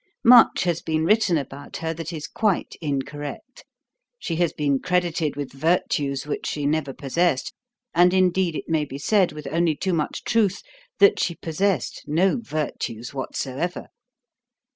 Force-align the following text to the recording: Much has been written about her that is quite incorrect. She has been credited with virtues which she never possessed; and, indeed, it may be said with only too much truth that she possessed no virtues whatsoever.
Much 0.25 0.63
has 0.63 0.81
been 0.81 1.05
written 1.05 1.37
about 1.37 1.77
her 1.77 1.93
that 1.93 2.11
is 2.11 2.25
quite 2.25 2.75
incorrect. 2.81 3.65
She 4.17 4.37
has 4.37 4.51
been 4.51 4.79
credited 4.79 5.35
with 5.35 5.53
virtues 5.53 6.25
which 6.25 6.47
she 6.47 6.65
never 6.65 6.91
possessed; 6.91 7.53
and, 7.93 8.11
indeed, 8.11 8.55
it 8.55 8.67
may 8.67 8.83
be 8.83 8.97
said 8.97 9.31
with 9.31 9.45
only 9.51 9.75
too 9.75 9.93
much 9.93 10.23
truth 10.23 10.63
that 10.97 11.19
she 11.19 11.35
possessed 11.35 12.01
no 12.07 12.37
virtues 12.37 13.13
whatsoever. 13.13 13.89